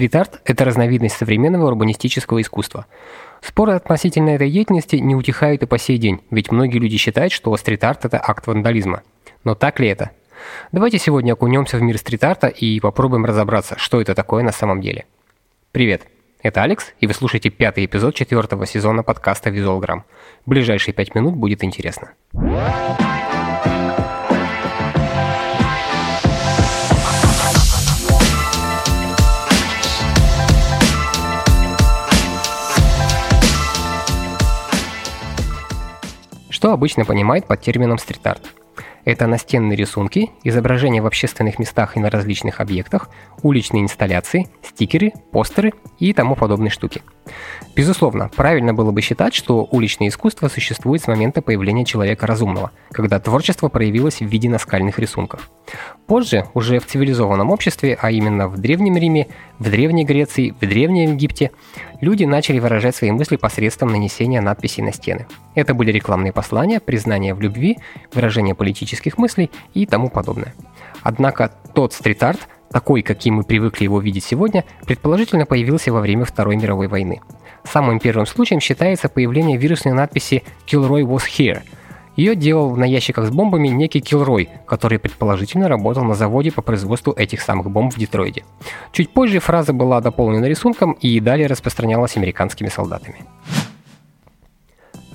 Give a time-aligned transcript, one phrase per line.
[0.00, 2.86] Стрит-арт– это разновидность современного урбанистического искусства.
[3.42, 7.54] Споры относительно этой деятельности не утихают и по сей день, ведь многие люди считают, что
[7.54, 9.02] стрит-арт– это акт вандализма.
[9.44, 10.12] Но так ли это?
[10.72, 15.04] Давайте сегодня окунемся в мир стрит-арта и попробуем разобраться, что это такое на самом деле.
[15.70, 16.06] Привет,
[16.42, 20.04] это Алекс, и вы слушаете пятый эпизод четвертого сезона подкаста «Визуалграмм».
[20.46, 22.12] Ближайшие пять минут будет интересно.
[36.60, 38.42] Что обычно понимают под термином стрит-арт?
[39.06, 43.08] Это настенные рисунки, изображения в общественных местах и на различных объектах,
[43.42, 47.00] уличные инсталляции, стикеры, постеры и тому подобные штуки.
[47.74, 53.18] Безусловно, правильно было бы считать, что уличное искусство существует с момента появления человека разумного, когда
[53.18, 55.48] творчество проявилось в виде наскальных рисунков.
[56.10, 59.28] Позже, уже в цивилизованном обществе, а именно в Древнем Риме,
[59.60, 61.52] в Древней Греции, в Древнем Египте,
[62.00, 65.28] люди начали выражать свои мысли посредством нанесения надписей на стены.
[65.54, 67.78] Это были рекламные послания, признания в любви,
[68.12, 70.52] выражение политических мыслей и тому подобное.
[71.04, 72.40] Однако тот стрит-арт,
[72.72, 77.20] такой, каким мы привыкли его видеть сегодня, предположительно появился во время Второй мировой войны.
[77.62, 81.62] Самым первым случаем считается появление вирусной надписи «Kilroy was here»,
[82.20, 87.14] ее делал на ящиках с бомбами некий Килрой, который предположительно работал на заводе по производству
[87.14, 88.44] этих самых бомб в Детройде.
[88.92, 93.24] Чуть позже фраза была дополнена рисунком и далее распространялась американскими солдатами.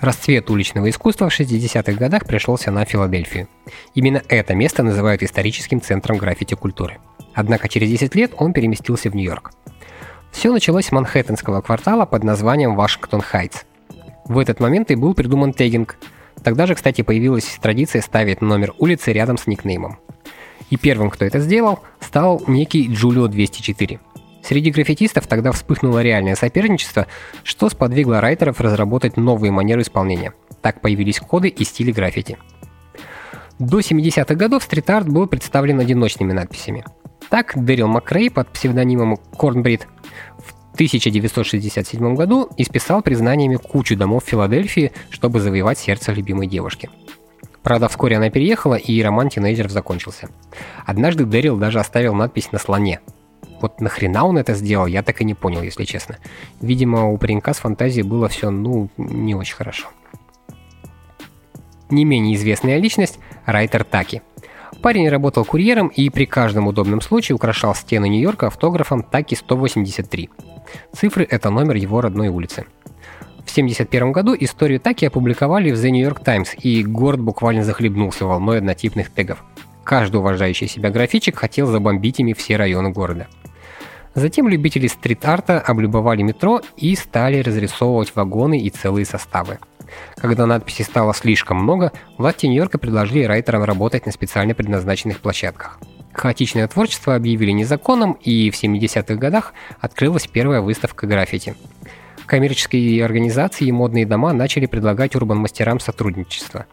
[0.00, 3.48] Расцвет уличного искусства в 60-х годах пришелся на Филадельфию.
[3.94, 6.98] Именно это место называют историческим центром граффити-культуры.
[7.34, 9.52] Однако через 10 лет он переместился в Нью-Йорк.
[10.32, 13.62] Все началось с манхэттенского квартала под названием Вашингтон Хайтс.
[14.24, 15.98] В этот момент и был придуман тегинг.
[16.44, 19.98] Тогда же, кстати, появилась традиция ставить номер улицы рядом с никнеймом.
[20.68, 23.98] И первым, кто это сделал, стал некий Джулио 204.
[24.42, 27.06] Среди граффитистов тогда вспыхнуло реальное соперничество,
[27.44, 30.34] что сподвигло райтеров разработать новые манеры исполнения.
[30.60, 32.36] Так появились коды и стили граффити.
[33.58, 36.84] До 70-х годов стрит-арт был представлен одиночными надписями.
[37.30, 39.88] Так Дэрил Макрей под псевдонимом Корнбрид
[40.38, 46.90] в 1967 году исписал признаниями кучу домов в Филадельфии, чтобы завоевать сердце любимой девушки.
[47.62, 50.28] Правда, вскоре она переехала, и роман тинейджеров закончился.
[50.84, 53.00] Однажды Дэрил даже оставил надпись на слоне.
[53.60, 56.18] Вот нахрена он это сделал, я так и не понял, если честно.
[56.60, 59.88] Видимо, у паренька с фантазией было все, ну, не очень хорошо.
[61.88, 64.22] Не менее известная личность– Райтер Таки–
[64.82, 70.30] Парень работал курьером и при каждом удобном случае украшал стены Нью-Йорка автографом Таки 183.
[70.92, 72.66] Цифры– это номер его родной улицы.
[73.44, 78.26] В 1971 году историю Таки опубликовали в The New York Times, и город буквально захлебнулся
[78.26, 79.44] волной однотипных тегов.
[79.84, 83.28] Каждый уважающий себя графичик хотел забомбить ими все районы города.
[84.14, 89.58] Затем любители стрит-арта облюбовали метро и стали разрисовывать вагоны и целые составы.
[90.16, 95.78] Когда надписей стало слишком много, власти Нью-Йорка предложили райтерам работать на специально предназначенных площадках.
[96.12, 101.56] Хаотичное творчество объявили незаконным, и в 70-х годах открылась первая выставка граффити.
[102.26, 106.66] Коммерческие организации и модные дома начали предлагать урбан-мастерам сотрудничество.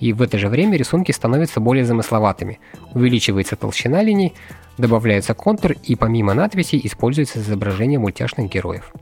[0.00, 2.58] И в это же время рисунки становятся более замысловатыми,
[2.94, 4.32] увеличивается толщина линий,
[4.78, 8.92] добавляется контур и помимо надписей используется изображение мультяшных героев.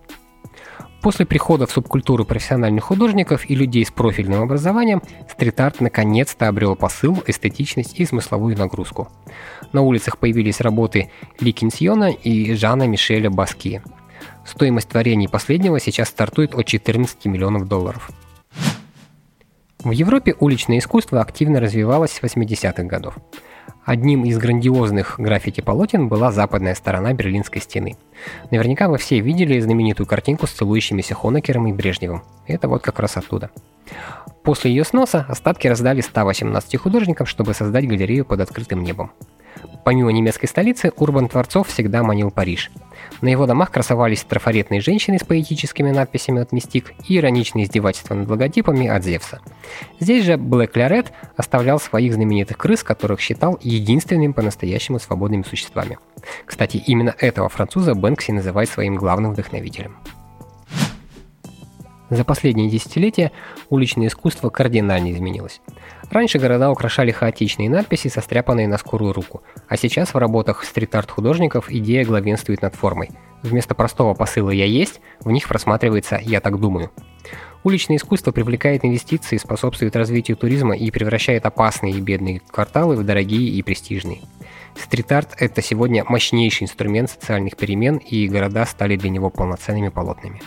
[1.03, 7.21] После прихода в субкультуру профессиональных художников и людей с профильным образованием, стрит-арт наконец-то обрел посыл,
[7.27, 9.09] эстетичность и смысловую нагрузку.
[9.73, 13.83] На улицах появились работы Ли Кинсьона и Жана Мишеля Баски.
[14.47, 18.11] Стоимость творений последнего сейчас стартует от 14 миллионов долларов.
[19.81, 23.17] В Европе уличное искусство активно развивалось с 80-х годов.
[23.84, 27.97] Одним из грандиозных граффити-полотен была западная сторона Берлинской стены.
[28.50, 32.22] Наверняка вы все видели знаменитую картинку с целующимися Хонекером и Брежневым.
[32.47, 33.51] Это вот как раз оттуда.
[34.45, 39.11] После ее сноса остатки раздали 118 художникам, чтобы создать галерею под открытым небом.
[39.85, 42.71] Помимо немецкой столицы, Урбан Творцов всегда манил Париж.
[43.21, 48.28] На его домах красовались трафаретные женщины с поэтическими надписями от Мистик и ироничные издевательства над
[48.28, 49.41] логотипами от Зевса.
[49.99, 55.98] Здесь же Блэк Лярет оставлял своих знаменитых крыс, которых считал единственными по-настоящему свободными существами.
[56.47, 59.97] Кстати, именно этого француза Бэнкси называет своим главным вдохновителем.
[62.12, 63.32] За последние десятилетия
[63.70, 65.62] уличное искусство кардинально изменилось.
[66.10, 71.70] Раньше города украшали хаотичные надписи, состряпанные на скорую руку, а сейчас в работах стрит-арт художников
[71.70, 73.09] идея главенствует над формой.
[73.42, 76.91] Вместо простого посыла «я есть» в них просматривается «я так думаю».
[77.64, 83.48] Уличное искусство привлекает инвестиции, способствует развитию туризма и превращает опасные и бедные кварталы в дорогие
[83.48, 84.20] и престижные.
[84.76, 90.42] Стрит-арт– это сегодня мощнейший инструмент социальных перемен, и города стали для него полноценными полотнами.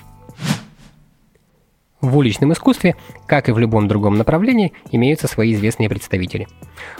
[2.06, 6.48] В уличном искусстве, как и в любом другом направлении, имеются свои известные представители.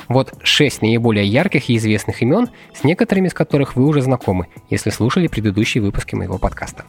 [0.07, 4.90] Вот шесть наиболее ярких и известных имен, с некоторыми из которых вы уже знакомы, если
[4.90, 6.86] слушали предыдущие выпуски моего подкаста.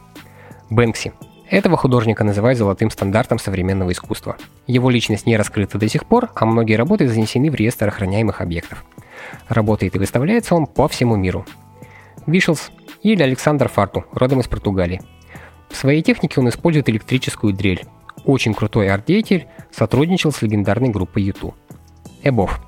[0.71, 1.13] Бэнкси.
[1.51, 4.37] Этого художника называют золотым стандартом современного искусства.
[4.65, 8.83] Его личность не раскрыта до сих пор, а многие работы занесены в реестр охраняемых объектов.
[9.47, 11.45] Работает и выставляется он по всему миру.
[12.25, 12.71] Вишелс
[13.03, 15.03] или Александр Фарту, родом из Португалии.
[15.69, 17.85] В своей технике он использует электрическую дрель,
[18.27, 21.55] очень крутой арт-деятель, сотрудничал с легендарной группой YouTube.
[22.23, 22.59] Эбов.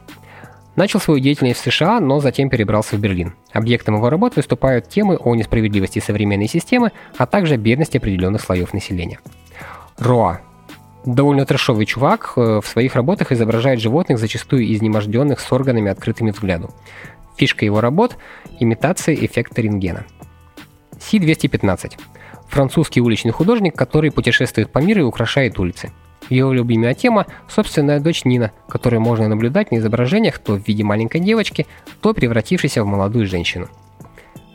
[0.75, 3.33] Начал свою деятельность в США, но затем перебрался в Берлин.
[3.51, 9.19] Объектом его работ выступают темы о несправедливости современной системы, а также бедности определенных слоев населения.
[9.97, 10.39] Роа.
[11.06, 16.69] Довольно трешовый чувак, э, в своих работах изображает животных, зачастую изнеможденных с органами открытыми взгляду.
[17.38, 18.17] Фишка его работ–
[18.59, 20.06] имитация эффекта рентгена.
[21.00, 21.97] Си-215
[22.50, 25.92] французский уличный художник, который путешествует по миру и украшает улицы.
[26.30, 31.22] Его любимая тема– собственная дочь Нина, которую можно наблюдать на изображениях то в виде маленькой
[31.22, 31.66] девочки,
[32.01, 33.68] то превратившейся в молодую женщину.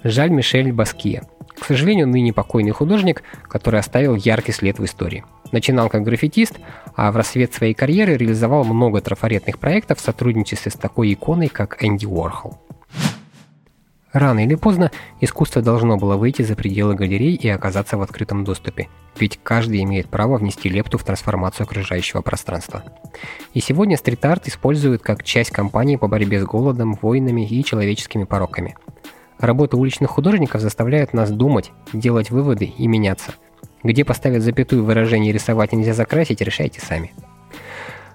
[0.05, 1.25] Жаль Мишель Баския.
[1.58, 5.25] К сожалению, ныне покойный художник, который оставил яркий след в истории.
[5.50, 6.58] Начинал как граффитист,
[6.94, 11.82] а в рассвет своей карьеры реализовал много трафаретных проектов в сотрудничестве с такой иконой, как
[11.82, 12.58] Энди Уорхол.
[14.14, 18.88] Рано или поздно искусство должно было выйти за пределы галерей и оказаться в открытом доступе,
[19.19, 22.84] ведь каждый имеет право внести лепту в трансформацию окружающего пространства.
[23.55, 28.76] И сегодня стрит-арт используют как часть кампании по борьбе с голодом, войнами и человеческими пороками.
[29.40, 33.34] Работа уличных художников заставляет нас думать, делать выводы и меняться.
[33.82, 37.12] Где поставить запятую выражение «рисовать нельзя закрасить» решайте сами.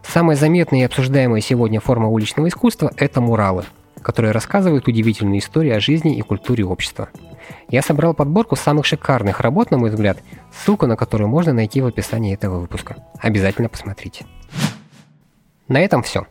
[0.01, 3.65] Самая заметная и обсуждаемая сегодня форма уличного искусства– это муралы–
[4.01, 7.09] которые рассказывают удивительные истории о жизни и культуре общества.
[7.69, 10.19] Я собрал подборку самых шикарных работ, на мой взгляд,
[10.51, 12.97] ссылку на которую можно найти в описании этого выпуска.
[13.19, 14.25] Обязательно посмотрите.
[15.67, 16.27] На этом все.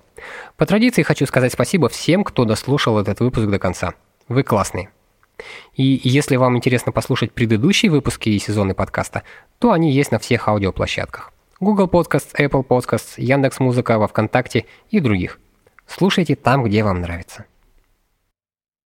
[0.56, 3.94] По традиции хочу сказать спасибо всем, кто дослушал этот выпуск до конца.
[4.28, 4.90] Вы классные.
[5.74, 9.22] И если вам интересно послушать предыдущие выпуски и сезоны подкаста,
[9.58, 11.32] то они есть на всех аудиоплощадках.
[11.60, 15.38] Google Podcasts, Apple Podcasts, Яндекс.Музыка, во Вконтакте и других.
[15.86, 17.46] Слушайте там, где вам нравится.